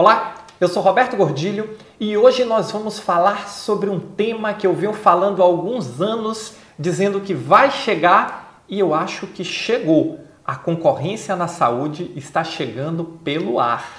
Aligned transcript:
Olá, 0.00 0.36
eu 0.60 0.68
sou 0.68 0.80
Roberto 0.80 1.16
Gordilho 1.16 1.76
e 1.98 2.16
hoje 2.16 2.44
nós 2.44 2.70
vamos 2.70 3.00
falar 3.00 3.48
sobre 3.48 3.90
um 3.90 3.98
tema 3.98 4.54
que 4.54 4.64
eu 4.64 4.72
venho 4.72 4.92
falando 4.92 5.42
há 5.42 5.44
alguns 5.44 6.00
anos, 6.00 6.54
dizendo 6.78 7.20
que 7.20 7.34
vai 7.34 7.72
chegar 7.72 8.62
e 8.68 8.78
eu 8.78 8.94
acho 8.94 9.26
que 9.26 9.42
chegou. 9.42 10.20
A 10.46 10.54
concorrência 10.54 11.34
na 11.34 11.48
saúde 11.48 12.12
está 12.14 12.44
chegando 12.44 13.02
pelo 13.24 13.58
ar. 13.58 13.90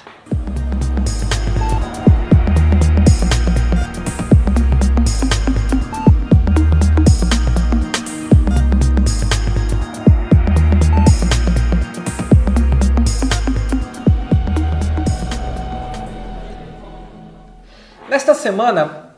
Semana, 18.49 19.13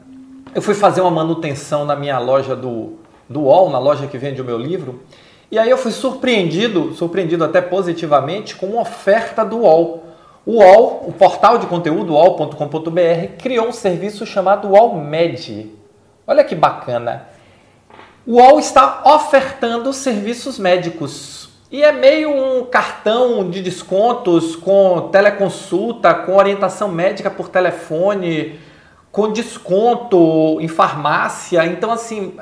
eu 0.54 0.62
fui 0.62 0.74
fazer 0.74 1.00
uma 1.00 1.10
manutenção 1.10 1.86
na 1.86 1.96
minha 1.96 2.20
loja 2.20 2.54
do, 2.54 2.96
do 3.30 3.44
UOL, 3.44 3.70
na 3.70 3.80
loja 3.80 4.06
que 4.06 4.18
vende 4.18 4.42
o 4.42 4.44
meu 4.44 4.58
livro, 4.58 5.04
e 5.50 5.58
aí 5.58 5.70
eu 5.70 5.78
fui 5.78 5.94
surpreendido, 5.94 6.94
surpreendido 6.94 7.46
até 7.46 7.62
positivamente, 7.62 8.58
com 8.58 8.66
uma 8.66 8.82
oferta 8.82 9.46
do 9.46 9.60
UOL. 9.60 10.04
O 10.46 10.62
UOL, 10.62 11.06
o 11.08 11.14
portal 11.14 11.58
de 11.60 11.66
conteúdo 11.66 12.14
UOL.com.br, 12.14 13.38
criou 13.38 13.68
um 13.68 13.72
serviço 13.72 14.26
chamado 14.26 14.68
UOL 14.68 14.96
Med. 14.96 15.72
Olha 16.28 16.44
que 16.44 16.56
bacana. 16.56 17.28
O 18.28 18.34
UOL 18.34 18.60
está 18.60 19.02
ofertando 19.06 19.94
serviços 19.94 20.60
médicos. 20.60 21.50
E 21.72 21.84
é 21.84 21.92
meio 21.94 22.30
um 22.30 22.66
cartão 22.66 23.50
de 23.50 23.62
descontos 23.62 24.58
com 24.58 25.08
teleconsulta, 25.10 26.14
com 26.14 26.36
orientação 26.36 26.90
médica 26.90 27.32
por 27.32 27.48
telefone, 27.48 28.60
com 29.12 29.32
desconto 29.32 30.60
em 30.62 30.68
farmácia. 30.68 31.66
Então, 31.66 31.92
assim, 31.92 32.34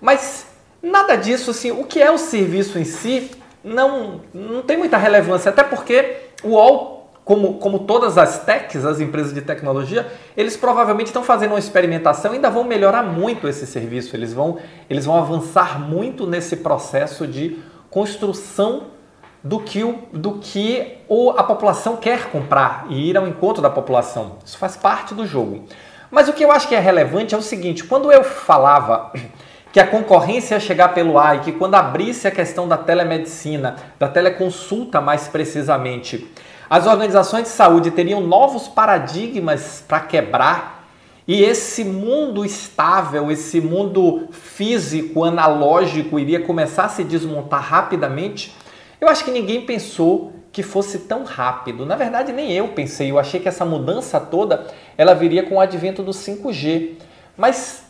mas 0.00 0.46
nada 0.82 1.16
disso, 1.16 1.50
assim, 1.50 1.70
o 1.70 1.84
que 1.84 2.00
é 2.00 2.10
o 2.10 2.18
serviço 2.18 2.78
em 2.78 2.84
si 2.84 3.30
não, 3.62 4.20
não 4.32 4.62
tem 4.62 4.76
muita 4.76 4.96
relevância, 4.96 5.50
até 5.50 5.62
porque 5.62 6.16
o 6.42 6.50
UOL, 6.50 7.10
como, 7.24 7.54
como 7.58 7.80
todas 7.80 8.16
as 8.16 8.44
techs, 8.44 8.84
as 8.84 9.00
empresas 9.00 9.34
de 9.34 9.42
tecnologia, 9.42 10.10
eles 10.36 10.56
provavelmente 10.56 11.08
estão 11.08 11.22
fazendo 11.22 11.50
uma 11.50 11.58
experimentação 11.58 12.32
e 12.32 12.36
ainda 12.36 12.48
vão 12.48 12.64
melhorar 12.64 13.02
muito 13.02 13.46
esse 13.46 13.66
serviço, 13.66 14.16
eles 14.16 14.32
vão, 14.32 14.58
eles 14.88 15.04
vão 15.04 15.16
avançar 15.16 15.78
muito 15.80 16.26
nesse 16.26 16.56
processo 16.56 17.26
de 17.26 17.58
construção 17.90 18.98
do 19.42 19.60
que, 19.60 19.84
o, 19.84 19.98
do 20.12 20.34
que 20.38 20.98
o, 21.08 21.30
a 21.30 21.42
população 21.42 21.96
quer 21.96 22.30
comprar 22.30 22.86
e 22.88 23.10
ir 23.10 23.16
ao 23.16 23.26
encontro 23.26 23.62
da 23.62 23.70
população. 23.70 24.36
Isso 24.44 24.58
faz 24.58 24.76
parte 24.76 25.14
do 25.14 25.26
jogo. 25.26 25.64
Mas 26.10 26.28
o 26.28 26.32
que 26.32 26.44
eu 26.44 26.50
acho 26.50 26.68
que 26.68 26.74
é 26.74 26.80
relevante 26.80 27.34
é 27.34 27.38
o 27.38 27.42
seguinte: 27.42 27.84
quando 27.84 28.10
eu 28.10 28.24
falava 28.24 29.12
que 29.72 29.80
a 29.80 29.86
concorrência 29.86 30.54
ia 30.54 30.60
chegar 30.60 30.88
pelo 30.88 31.18
ar 31.18 31.36
e 31.36 31.40
que 31.40 31.52
quando 31.52 31.74
abrisse 31.74 32.26
a 32.26 32.30
questão 32.30 32.66
da 32.66 32.76
telemedicina, 32.76 33.76
da 33.98 34.08
teleconsulta 34.08 35.00
mais 35.00 35.28
precisamente, 35.28 36.26
as 36.70 36.86
organizações 36.86 37.44
de 37.44 37.48
saúde 37.50 37.90
teriam 37.90 38.20
novos 38.20 38.68
paradigmas 38.68 39.84
para 39.86 40.00
quebrar 40.00 40.78
e 41.28 41.42
esse 41.42 41.84
mundo 41.84 42.42
estável, 42.42 43.30
esse 43.30 43.60
mundo 43.60 44.28
físico, 44.32 45.24
analógico, 45.24 46.18
iria 46.18 46.40
começar 46.40 46.84
a 46.84 46.88
se 46.88 47.04
desmontar 47.04 47.60
rapidamente. 47.62 48.56
Eu 48.98 49.08
acho 49.08 49.24
que 49.24 49.30
ninguém 49.30 49.66
pensou 49.66 50.32
que 50.52 50.62
fosse 50.62 51.00
tão 51.00 51.24
rápido. 51.24 51.84
Na 51.84 51.96
verdade, 51.96 52.32
nem 52.32 52.52
eu 52.52 52.68
pensei. 52.68 53.10
Eu 53.10 53.18
achei 53.18 53.40
que 53.40 53.48
essa 53.48 53.64
mudança 53.64 54.18
toda 54.18 54.66
ela 54.96 55.14
viria 55.14 55.42
com 55.42 55.56
o 55.56 55.60
advento 55.60 56.02
do 56.02 56.10
5G, 56.10 56.94
mas 57.36 57.84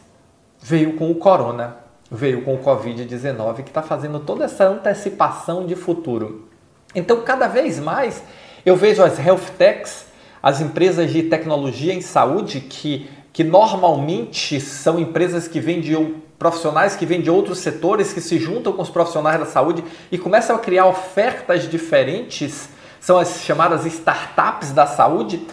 veio 0.61 0.95
com 0.95 1.11
o 1.11 1.15
corona, 1.15 1.77
veio 2.11 2.43
com 2.43 2.55
o 2.55 2.59
Covid-19 2.59 3.63
que 3.63 3.71
está 3.71 3.83
fazendo 3.83 4.21
toda 4.21 4.45
essa 4.45 4.65
antecipação 4.69 5.67
de 5.67 5.77
futuro. 5.77 6.49
Então, 6.95 7.23
cada 7.23 7.47
vez 7.47 7.79
mais 7.79 8.23
eu 8.67 8.77
vejo 8.77 9.03
as 9.03 9.19
health 9.19 9.51
techs, 9.57 10.07
as 10.43 10.61
empresas 10.61 11.13
de 11.13 11.25
tecnologia 11.25 11.93
em 11.93 12.01
saúde 12.01 12.61
que 12.61 13.09
que 13.39 13.45
normalmente 13.45 14.61
são 14.61 14.99
empresas 14.99 15.47
que 15.47 15.61
vendem 15.61 16.17
profissionais 16.39 16.95
que 16.95 17.05
vêm 17.05 17.21
de 17.21 17.31
outros 17.31 17.59
setores 17.59 18.13
que 18.13 18.21
se 18.21 18.39
juntam 18.39 18.73
com 18.73 18.83
os 18.83 18.91
profissionais 18.91 19.41
da 19.41 19.47
saúde 19.47 19.85
e 20.11 20.17
começam 20.17 20.55
a 20.55 20.59
criar 20.59 20.87
ofertas 20.87 21.69
diferentes, 21.69 22.69
são 23.01 23.19
as 23.19 23.43
chamadas 23.43 23.85
startups 23.85 24.71
da 24.73 24.87
saúde, 24.87 25.47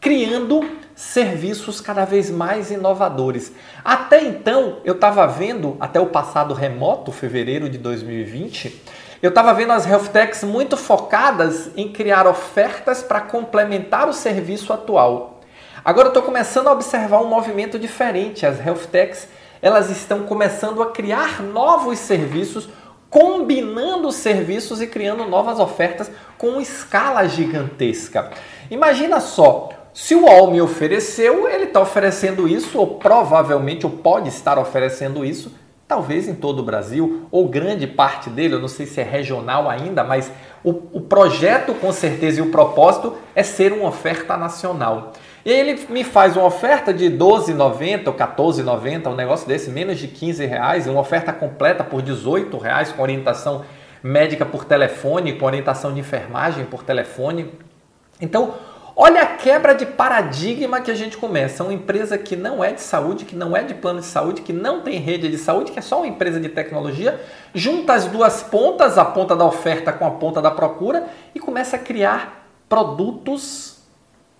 criando 0.00 0.68
serviços 0.94 1.80
cada 1.80 2.04
vez 2.04 2.30
mais 2.30 2.70
inovadores. 2.70 3.52
Até 3.84 4.24
então, 4.24 4.78
eu 4.84 4.94
estava 4.94 5.26
vendo, 5.26 5.76
até 5.80 6.00
o 6.00 6.06
passado 6.06 6.54
remoto, 6.54 7.12
fevereiro 7.12 7.68
de 7.68 7.78
2020, 7.78 8.82
eu 9.22 9.28
estava 9.28 9.54
vendo 9.54 9.72
as 9.72 9.86
health 9.86 10.08
techs 10.12 10.42
muito 10.42 10.76
focadas 10.76 11.70
em 11.76 11.92
criar 11.92 12.26
ofertas 12.26 13.02
para 13.04 13.20
complementar 13.20 14.08
o 14.08 14.12
serviço 14.12 14.72
atual. 14.72 15.40
Agora 15.84 16.06
eu 16.06 16.10
estou 16.10 16.24
começando 16.24 16.66
a 16.66 16.72
observar 16.72 17.20
um 17.20 17.28
movimento 17.28 17.78
diferente. 17.78 18.44
As 18.44 18.58
health 18.64 18.86
techs 18.90 19.28
elas 19.62 19.88
estão 19.88 20.24
começando 20.24 20.82
a 20.82 20.90
criar 20.90 21.40
novos 21.40 22.00
serviços, 22.00 22.68
combinando 23.08 24.10
serviços 24.10 24.82
e 24.82 24.86
criando 24.88 25.24
novas 25.24 25.60
ofertas 25.60 26.10
com 26.36 26.60
escala 26.60 27.28
gigantesca. 27.28 28.32
Imagina 28.68 29.20
só, 29.20 29.68
se 29.94 30.14
o 30.14 30.24
UOL 30.24 30.50
me 30.50 30.60
ofereceu, 30.60 31.48
ele 31.48 31.64
está 31.64 31.80
oferecendo 31.80 32.48
isso, 32.48 32.78
ou 32.78 32.98
provavelmente, 32.98 33.86
ou 33.86 33.92
pode 33.92 34.28
estar 34.28 34.58
oferecendo 34.58 35.24
isso, 35.24 35.52
talvez 35.86 36.26
em 36.26 36.34
todo 36.34 36.60
o 36.60 36.64
Brasil, 36.64 37.26
ou 37.30 37.46
grande 37.46 37.86
parte 37.86 38.30
dele, 38.30 38.54
eu 38.54 38.60
não 38.60 38.68
sei 38.68 38.86
se 38.86 39.00
é 39.00 39.04
regional 39.04 39.68
ainda, 39.68 40.02
mas 40.02 40.32
o, 40.64 40.70
o 40.92 41.00
projeto 41.02 41.74
com 41.74 41.92
certeza 41.92 42.40
e 42.40 42.42
o 42.42 42.50
propósito 42.50 43.14
é 43.34 43.42
ser 43.42 43.72
uma 43.72 43.88
oferta 43.88 44.36
nacional. 44.36 45.12
E 45.44 45.50
aí 45.50 45.58
ele 45.58 45.86
me 45.88 46.04
faz 46.04 46.36
uma 46.36 46.46
oferta 46.46 46.94
de 46.94 47.10
12,90 47.10 48.06
ou 48.06 48.14
14,90, 48.14 49.08
um 49.08 49.16
negócio 49.16 49.46
desse, 49.46 49.70
menos 49.70 49.98
de 49.98 50.06
15 50.06 50.46
reais, 50.46 50.86
uma 50.86 51.00
oferta 51.00 51.32
completa 51.32 51.82
por 51.82 52.00
18 52.00 52.56
reais 52.58 52.92
com 52.92 53.02
orientação 53.02 53.64
médica 54.02 54.46
por 54.46 54.64
telefone, 54.64 55.32
com 55.32 55.44
orientação 55.44 55.92
de 55.92 55.98
enfermagem 55.98 56.64
por 56.64 56.84
telefone. 56.84 57.52
Então, 58.20 58.54
olha 58.94 59.22
a 59.22 59.26
quebra 59.26 59.74
de 59.74 59.84
paradigma 59.84 60.80
que 60.80 60.92
a 60.92 60.94
gente 60.94 61.16
começa. 61.16 61.64
Uma 61.64 61.72
empresa 61.72 62.16
que 62.16 62.36
não 62.36 62.62
é 62.62 62.72
de 62.72 62.80
saúde, 62.80 63.24
que 63.24 63.34
não 63.34 63.56
é 63.56 63.64
de 63.64 63.74
plano 63.74 63.98
de 63.98 64.06
saúde, 64.06 64.42
que 64.42 64.52
não 64.52 64.82
tem 64.82 65.00
rede 65.00 65.28
de 65.28 65.38
saúde, 65.38 65.72
que 65.72 65.78
é 65.80 65.82
só 65.82 65.98
uma 65.98 66.06
empresa 66.06 66.38
de 66.38 66.48
tecnologia, 66.50 67.20
junta 67.52 67.94
as 67.94 68.06
duas 68.06 68.44
pontas, 68.44 68.96
a 68.96 69.04
ponta 69.04 69.34
da 69.34 69.44
oferta 69.44 69.92
com 69.92 70.06
a 70.06 70.10
ponta 70.12 70.40
da 70.40 70.52
procura 70.52 71.08
e 71.34 71.40
começa 71.40 71.74
a 71.74 71.80
criar 71.80 72.46
produtos 72.68 73.71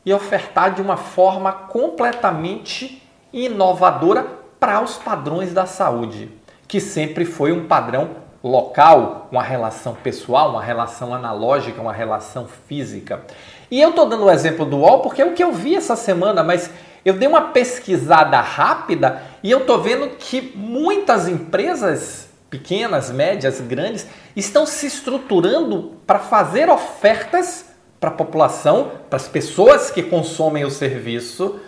e 0.05 0.13
ofertar 0.13 0.75
de 0.75 0.83
uma 0.83 0.97
forma 0.97 1.53
completamente 1.53 3.03
inovadora 3.33 4.27
para 4.59 4.81
os 4.81 4.97
padrões 4.97 5.53
da 5.53 5.67
saúde, 5.67 6.31
que 6.69 6.81
sempre 6.81 7.25
foi 7.25 7.53
um 7.53 7.67
padrão 7.67 8.23
local, 8.43 9.29
uma 9.31 9.43
relação 9.43 9.95
pessoal, 9.95 10.51
uma 10.51 10.63
relação 10.63 11.15
analógica, 11.15 11.81
uma 11.81 11.93
relação 11.93 12.47
física. 12.69 13.25
E 13.71 13.81
eu 13.81 13.91
estou 13.91 14.07
dando 14.07 14.25
o 14.25 14.31
exemplo 14.31 14.67
do 14.67 14.79
UOL 14.79 15.01
porque 15.01 15.23
é 15.23 15.25
o 15.25 15.33
que 15.33 15.43
eu 15.43 15.53
vi 15.53 15.77
essa 15.77 15.97
semana, 15.97 16.43
mas 16.43 16.71
eu 17.05 17.15
dei 17.15 17.29
uma 17.29 17.53
pesquisada 17.53 18.41
rápida 18.41 19.23
e 19.43 19.51
eu 19.51 19.61
estou 19.61 19.81
vendo 19.81 20.09
que 20.17 20.53
muitas 20.55 21.29
empresas 21.29 22.29
pequenas, 22.51 23.11
médias, 23.11 23.61
grandes 23.61 24.07
estão 24.37 24.67
se 24.67 24.87
estruturando 24.87 25.95
para 26.07 26.19
fazer 26.19 26.69
ofertas 26.69 27.72
para 28.03 28.11
a 28.11 28.15
população, 28.15 28.91
para 29.09 29.17
as 29.17 29.29
pessoas 29.29 29.89
que 29.89 30.03
consomem 30.03 30.65
o 30.65 30.71
serviço, 30.71 31.61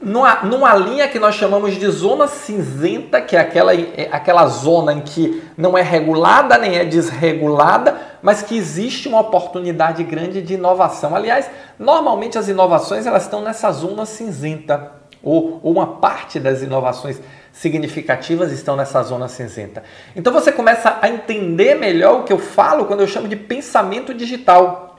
numa, 0.00 0.36
numa 0.44 0.74
linha 0.74 1.06
que 1.08 1.18
nós 1.18 1.34
chamamos 1.34 1.74
de 1.74 1.86
zona 1.88 2.26
cinzenta, 2.26 3.20
que 3.20 3.36
é 3.36 3.40
aquela, 3.40 3.74
é 3.74 4.08
aquela 4.10 4.46
zona 4.46 4.94
em 4.94 5.02
que 5.02 5.42
não 5.54 5.76
é 5.76 5.82
regulada 5.82 6.56
nem 6.56 6.76
é 6.76 6.86
desregulada, 6.86 8.00
mas 8.22 8.40
que 8.40 8.56
existe 8.56 9.08
uma 9.08 9.20
oportunidade 9.20 10.02
grande 10.04 10.40
de 10.40 10.54
inovação. 10.54 11.14
Aliás, 11.14 11.50
normalmente 11.78 12.38
as 12.38 12.48
inovações 12.48 13.06
elas 13.06 13.24
estão 13.24 13.42
nessa 13.42 13.70
zona 13.72 14.06
cinzenta, 14.06 14.92
ou, 15.22 15.60
ou 15.62 15.72
uma 15.72 15.86
parte 15.98 16.40
das 16.40 16.62
inovações 16.62 17.20
significativas 17.52 18.52
estão 18.52 18.74
nessa 18.74 19.02
zona 19.02 19.28
cinzenta. 19.28 19.82
Então 20.16 20.32
você 20.32 20.50
começa 20.50 20.96
a 21.02 21.10
entender 21.10 21.74
melhor 21.74 22.20
o 22.20 22.22
que 22.24 22.32
eu 22.32 22.38
falo 22.38 22.86
quando 22.86 23.00
eu 23.00 23.06
chamo 23.06 23.28
de 23.28 23.36
pensamento 23.36 24.14
digital. 24.14 24.91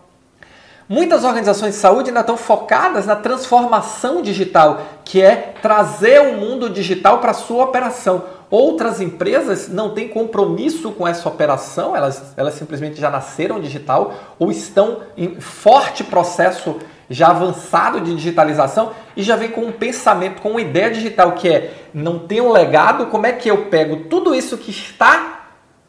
Muitas 0.88 1.24
organizações 1.24 1.76
de 1.76 1.80
saúde 1.80 2.10
ainda 2.10 2.20
estão 2.20 2.36
focadas 2.36 3.06
na 3.06 3.16
transformação 3.16 4.22
digital, 4.22 4.82
que 5.06 5.22
é 5.22 5.54
trazer 5.62 6.22
o 6.22 6.34
mundo 6.34 6.70
digital 6.70 7.20
para 7.20 7.32
a 7.32 7.36
sua 7.36 7.64
operação. 7.64 8.24
Outras 8.50 9.00
empresas 9.00 9.70
não 9.70 9.92
têm 9.92 10.10
compromisso 10.10 10.92
com 10.92 11.08
essa 11.08 11.28
operação, 11.28 11.96
elas, 11.96 12.34
elas 12.38 12.54
simplesmente 12.54 13.00
já 13.00 13.10
nasceram 13.10 13.60
digital 13.60 14.14
ou 14.38 14.52
estão 14.52 15.00
em 15.18 15.40
forte 15.40 16.04
processo 16.04 16.76
já 17.10 17.30
avançado 17.30 18.02
de 18.02 18.16
digitalização 18.16 18.92
e 19.16 19.24
já 19.24 19.36
vem 19.36 19.50
com 19.50 19.62
um 19.62 19.72
pensamento, 19.72 20.42
com 20.42 20.52
uma 20.52 20.62
ideia 20.62 20.92
digital 20.92 21.32
que 21.32 21.50
é 21.50 21.74
não 21.94 22.20
tem 22.20 22.42
um 22.42 22.52
legado, 22.52 23.08
como 23.08 23.26
é 23.26 23.32
que 23.32 23.50
eu 23.50 23.66
pego 23.66 24.08
tudo 24.10 24.36
isso 24.36 24.58
que 24.58 24.72
está 24.72 25.33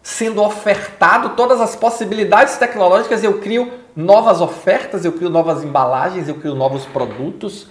sendo 0.05 0.43
ofertado, 0.43 1.31
todas 1.31 1.63
as 1.63 1.75
possibilidades 1.75 2.59
tecnológicas, 2.59 3.25
eu 3.25 3.41
crio 3.41 3.73
novas 3.97 4.43
ofertas, 4.43 5.03
eu 5.03 5.13
crio 5.13 5.31
novas 5.31 5.65
embalagens, 5.65 6.29
eu 6.29 6.35
crio 6.35 6.55
novos 6.55 6.85
produtos. 6.85 7.69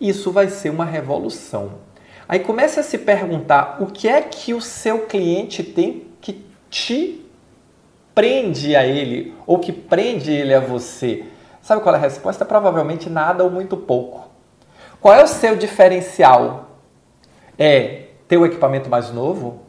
Isso 0.00 0.32
vai 0.32 0.48
ser 0.48 0.70
uma 0.70 0.86
revolução. 0.86 1.72
Aí 2.26 2.38
comece 2.38 2.80
a 2.80 2.82
se 2.82 2.96
perguntar 2.96 3.76
o 3.80 3.86
que 3.86 4.08
é 4.08 4.22
que 4.22 4.54
o 4.54 4.62
seu 4.62 5.00
cliente 5.00 5.62
tem 5.62 6.06
que 6.22 6.42
te 6.70 7.22
prende 8.14 8.74
a 8.74 8.86
ele 8.86 9.34
ou 9.46 9.58
que 9.58 9.70
prende 9.70 10.32
ele 10.32 10.54
a 10.54 10.60
você? 10.60 11.26
Sabe 11.60 11.82
qual 11.82 11.94
é 11.94 11.98
a 11.98 12.00
resposta? 12.00 12.46
Provavelmente 12.46 13.10
nada 13.10 13.44
ou 13.44 13.50
muito 13.50 13.76
pouco. 13.76 14.30
Qual 15.02 15.14
é 15.14 15.22
o 15.22 15.28
seu 15.28 15.54
diferencial? 15.54 16.70
É 17.58 18.06
ter 18.26 18.38
o 18.38 18.46
equipamento 18.46 18.88
mais 18.88 19.12
novo? 19.12 19.67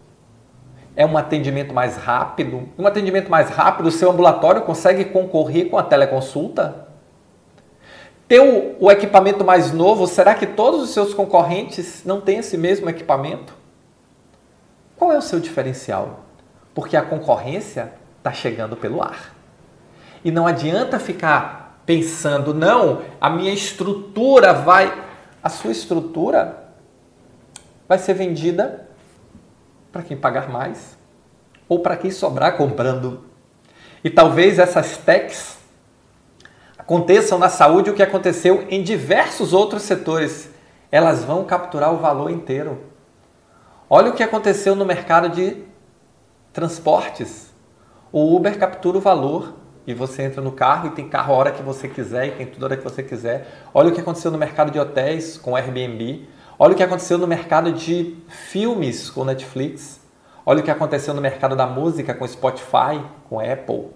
É 0.95 1.06
um 1.06 1.18
atendimento 1.18 1.74
mais 1.74 1.95
rápido? 1.95 2.68
Um 2.77 2.86
atendimento 2.86 3.30
mais 3.30 3.50
rápido, 3.50 3.88
o 3.88 3.91
seu 3.91 4.12
ambulatório 4.12 4.63
consegue 4.63 5.06
concorrer 5.06 5.69
com 5.69 5.77
a 5.77 5.83
teleconsulta? 5.83 6.88
Ter 8.27 8.39
o, 8.39 8.75
o 8.80 8.91
equipamento 8.91 9.44
mais 9.44 9.71
novo, 9.71 10.06
será 10.06 10.36
que 10.36 10.45
todos 10.45 10.81
os 10.81 10.89
seus 10.91 11.13
concorrentes 11.13 12.03
não 12.06 12.21
têm 12.21 12.39
esse 12.39 12.57
mesmo 12.57 12.89
equipamento? 12.89 13.53
Qual 14.97 15.12
é 15.12 15.18
o 15.18 15.21
seu 15.21 15.39
diferencial? 15.39 16.25
Porque 16.74 16.97
a 16.97 17.01
concorrência 17.01 17.94
está 18.18 18.33
chegando 18.33 18.75
pelo 18.75 19.01
ar. 19.01 19.33
E 20.24 20.31
não 20.31 20.45
adianta 20.45 21.00
ficar 21.00 21.81
pensando, 21.85 22.53
não, 22.53 23.01
a 23.19 23.30
minha 23.30 23.53
estrutura 23.53 24.53
vai. 24.53 24.94
A 25.42 25.50
sua 25.50 25.71
estrutura 25.71 26.65
vai 27.88 27.97
ser 27.97 28.13
vendida 28.13 28.88
para 29.91 30.03
quem 30.03 30.18
pagar 30.18 30.50
mais 30.50 30.97
ou 31.68 31.80
para 31.80 31.95
quem 31.95 32.09
sobrar 32.09 32.57
comprando. 32.57 33.25
E 34.03 34.09
talvez 34.09 34.57
essas 34.57 34.97
techs 34.97 35.57
aconteçam 36.77 37.38
na 37.38 37.50
saúde 37.50 37.91
o 37.91 37.94
que 37.94 38.01
aconteceu 38.01 38.65
em 38.69 38.81
diversos 38.81 39.53
outros 39.53 39.83
setores. 39.83 40.50
Elas 40.91 41.24
vão 41.24 41.44
capturar 41.44 41.94
o 41.94 41.97
valor 41.97 42.31
inteiro. 42.31 42.83
Olha 43.88 44.09
o 44.09 44.13
que 44.13 44.24
aconteceu 44.24 44.75
no 44.75 44.86
mercado 44.86 45.30
de 45.30 45.63
transportes. 46.51 47.53
O 48.12 48.35
Uber 48.35 48.57
captura 48.57 48.97
o 48.97 49.01
valor 49.01 49.53
e 49.85 49.94
você 49.94 50.24
entra 50.24 50.42
no 50.42 50.51
carro 50.51 50.88
e 50.88 50.92
tem 50.92 51.07
carro 51.07 51.33
a 51.33 51.38
hora 51.38 51.51
que 51.51 51.62
você 51.62 51.88
quiser 51.88 52.27
e 52.27 52.31
tem 52.31 52.47
tudo 52.47 52.63
a 52.63 52.65
hora 52.68 52.77
que 52.77 52.83
você 52.83 53.03
quiser. 53.03 53.47
Olha 53.74 53.89
o 53.89 53.92
que 53.92 54.01
aconteceu 54.01 54.31
no 54.31 54.38
mercado 54.38 54.71
de 54.71 54.80
hotéis 54.80 55.38
com 55.38 55.56
Airbnb. 55.56 56.27
Olha 56.61 56.73
o 56.73 56.75
que 56.75 56.83
aconteceu 56.83 57.17
no 57.17 57.25
mercado 57.25 57.71
de 57.71 58.17
filmes 58.27 59.09
com 59.09 59.23
Netflix. 59.23 60.01
Olha 60.45 60.59
o 60.59 60.63
que 60.63 60.69
aconteceu 60.69 61.13
no 61.13 61.21
mercado 61.21 61.56
da 61.56 61.65
música 61.65 62.13
com 62.13 62.27
Spotify, 62.27 63.01
com 63.29 63.39
Apple. 63.39 63.91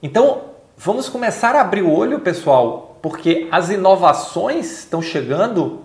Então, 0.00 0.42
vamos 0.76 1.08
começar 1.08 1.56
a 1.56 1.60
abrir 1.62 1.82
o 1.82 1.92
olho, 1.92 2.20
pessoal, 2.20 2.96
porque 3.02 3.48
as 3.50 3.70
inovações 3.70 4.70
estão 4.70 5.02
chegando 5.02 5.80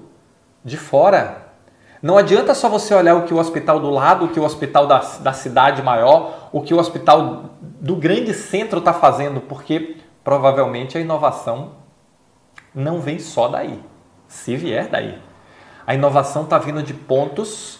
de 0.63 0.77
fora. 0.77 1.47
Não 2.03 2.19
adianta 2.19 2.53
só 2.53 2.69
você 2.69 2.93
olhar 2.93 3.15
o 3.15 3.23
que 3.23 3.33
o 3.33 3.39
hospital 3.39 3.79
do 3.79 3.89
lado, 3.89 4.25
o 4.25 4.27
que 4.27 4.39
o 4.39 4.43
hospital 4.43 4.85
da, 4.85 4.99
da 4.99 5.33
cidade 5.33 5.81
maior, 5.81 6.49
o 6.51 6.61
que 6.61 6.75
o 6.75 6.77
hospital 6.77 7.45
do 7.59 7.95
grande 7.95 8.31
centro 8.31 8.77
está 8.77 8.93
fazendo, 8.93 9.41
porque 9.41 9.97
provavelmente 10.23 10.99
a 10.99 11.01
inovação 11.01 11.71
não 12.75 13.01
vem 13.01 13.17
só 13.17 13.47
daí, 13.47 13.83
se 14.27 14.55
vier 14.55 14.87
daí. 14.87 15.25
A 15.87 15.95
inovação 15.95 16.43
está 16.43 16.57
vindo 16.57 16.83
de 16.83 16.93
pontos 16.93 17.79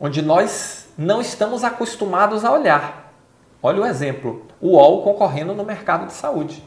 onde 0.00 0.22
nós 0.22 0.88
não 0.96 1.20
estamos 1.20 1.64
acostumados 1.64 2.44
a 2.44 2.52
olhar. 2.52 3.12
Olha 3.60 3.82
o 3.82 3.86
exemplo: 3.86 4.46
o 4.60 4.76
UOL 4.76 5.02
concorrendo 5.02 5.52
no 5.52 5.64
mercado 5.64 6.06
de 6.06 6.12
saúde. 6.12 6.62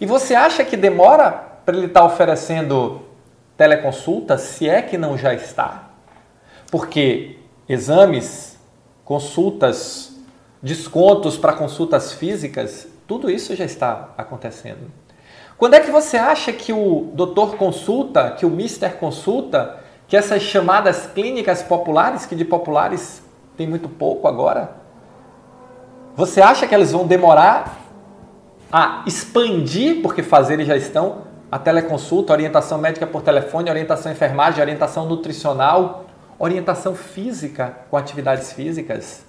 E 0.00 0.06
você 0.06 0.34
acha 0.34 0.64
que 0.64 0.74
demora 0.74 1.30
para 1.66 1.76
ele 1.76 1.86
estar 1.86 2.00
tá 2.00 2.06
oferecendo 2.06 3.02
teleconsulta, 3.58 4.38
se 4.38 4.66
é 4.66 4.80
que 4.80 4.96
não 4.96 5.18
já 5.18 5.34
está. 5.34 5.90
Porque 6.70 7.38
exames, 7.68 8.58
consultas, 9.04 10.16
descontos 10.62 11.36
para 11.36 11.52
consultas 11.52 12.14
físicas, 12.14 12.88
tudo 13.06 13.30
isso 13.30 13.54
já 13.54 13.66
está 13.66 14.14
acontecendo. 14.16 14.90
Quando 15.58 15.74
é 15.74 15.80
que 15.80 15.90
você 15.90 16.16
acha 16.16 16.52
que 16.52 16.72
o 16.72 17.10
doutor 17.12 17.56
consulta, 17.56 18.30
que 18.30 18.46
o 18.46 18.50
mister 18.50 18.96
consulta, 18.96 19.80
que 20.06 20.16
essas 20.16 20.40
chamadas 20.40 21.06
clínicas 21.12 21.64
populares, 21.64 22.24
que 22.24 22.36
de 22.36 22.44
populares 22.44 23.20
tem 23.56 23.66
muito 23.66 23.88
pouco 23.88 24.28
agora, 24.28 24.76
você 26.14 26.40
acha 26.40 26.64
que 26.64 26.74
elas 26.74 26.92
vão 26.92 27.04
demorar 27.08 27.76
a 28.70 29.02
expandir, 29.04 30.00
porque 30.00 30.22
fazer 30.22 30.54
eles 30.54 30.68
já 30.68 30.76
estão, 30.76 31.22
a 31.50 31.58
teleconsulta, 31.58 32.32
orientação 32.32 32.78
médica 32.78 33.06
por 33.06 33.22
telefone, 33.22 33.68
orientação 33.68 34.12
enfermagem, 34.12 34.60
orientação 34.60 35.06
nutricional, 35.06 36.04
orientação 36.38 36.94
física 36.94 37.78
com 37.90 37.96
atividades 37.96 38.52
físicas. 38.52 39.27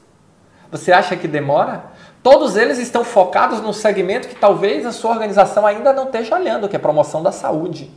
Você 0.72 0.92
acha 0.92 1.16
que 1.16 1.28
demora? 1.28 1.86
Todos 2.22 2.56
eles 2.56 2.78
estão 2.78 3.04
focados 3.04 3.62
num 3.62 3.74
segmento 3.74 4.28
que 4.28 4.36
talvez 4.36 4.86
a 4.86 4.92
sua 4.92 5.12
organização 5.12 5.66
ainda 5.66 5.92
não 5.94 6.06
esteja 6.06 6.36
olhando, 6.36 6.70
que 6.70 6.76
é 6.76 6.80
promoção 6.80 7.24
da 7.24 7.32
saúde. 7.32 7.92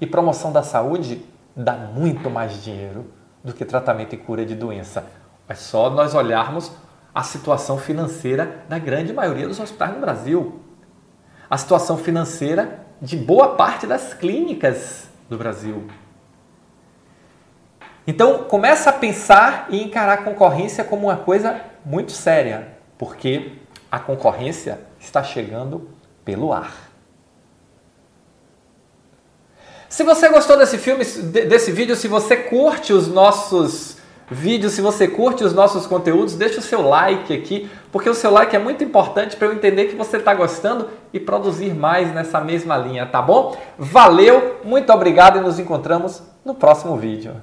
E 0.00 0.06
promoção 0.06 0.52
da 0.52 0.62
saúde 0.62 1.24
dá 1.56 1.72
muito 1.72 2.30
mais 2.30 2.62
dinheiro 2.62 3.06
do 3.42 3.52
que 3.52 3.64
tratamento 3.64 4.14
e 4.14 4.18
cura 4.18 4.46
de 4.46 4.54
doença. 4.54 5.06
É 5.48 5.54
só 5.54 5.90
nós 5.90 6.14
olharmos 6.14 6.70
a 7.14 7.22
situação 7.22 7.78
financeira 7.78 8.62
da 8.68 8.78
grande 8.78 9.12
maioria 9.12 9.48
dos 9.48 9.58
hospitais 9.58 9.92
no 9.92 10.00
Brasil. 10.00 10.60
A 11.50 11.56
situação 11.56 11.96
financeira 11.96 12.86
de 13.00 13.16
boa 13.16 13.56
parte 13.56 13.86
das 13.86 14.14
clínicas 14.14 15.08
do 15.28 15.36
Brasil. 15.36 15.88
Então, 18.06 18.44
começa 18.44 18.90
a 18.90 18.92
pensar 18.92 19.66
e 19.68 19.82
encarar 19.82 20.14
a 20.14 20.22
concorrência 20.22 20.84
como 20.84 21.08
uma 21.08 21.16
coisa 21.16 21.60
muito 21.88 22.12
séria, 22.12 22.68
porque 22.96 23.52
a 23.90 23.98
concorrência 23.98 24.78
está 25.00 25.24
chegando 25.24 25.88
pelo 26.24 26.52
ar. 26.52 26.88
Se 29.88 30.04
você 30.04 30.28
gostou 30.28 30.56
desse 30.56 30.76
filme, 30.76 31.04
desse 31.04 31.72
vídeo, 31.72 31.96
se 31.96 32.06
você 32.06 32.36
curte 32.36 32.92
os 32.92 33.08
nossos 33.08 33.98
vídeo. 34.30 34.68
Se 34.70 34.80
você 34.80 35.08
curte 35.08 35.44
os 35.44 35.52
nossos 35.52 35.86
conteúdos, 35.86 36.34
deixa 36.34 36.58
o 36.58 36.62
seu 36.62 36.82
like 36.82 37.32
aqui, 37.32 37.70
porque 37.90 38.08
o 38.08 38.14
seu 38.14 38.30
like 38.30 38.54
é 38.54 38.58
muito 38.58 38.84
importante 38.84 39.36
para 39.36 39.48
eu 39.48 39.52
entender 39.52 39.86
que 39.86 39.96
você 39.96 40.18
está 40.18 40.34
gostando 40.34 40.88
e 41.12 41.18
produzir 41.18 41.74
mais 41.74 42.12
nessa 42.12 42.40
mesma 42.40 42.76
linha, 42.76 43.06
tá 43.06 43.22
bom? 43.22 43.56
Valeu, 43.78 44.60
muito 44.64 44.92
obrigado 44.92 45.38
e 45.38 45.40
nos 45.40 45.58
encontramos 45.58 46.22
no 46.44 46.54
próximo 46.54 46.96
vídeo. 46.96 47.36